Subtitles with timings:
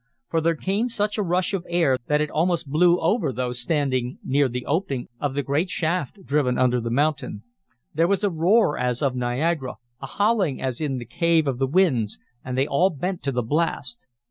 [0.31, 4.17] For there came such a rush of air that it almost blew over those standing
[4.23, 7.43] near the opening of the great shaft driven under the mountain.
[7.93, 11.67] There was a roar as of Niagara, a howling as in the Cave of the
[11.67, 14.07] Winds, and they all bent to the blast.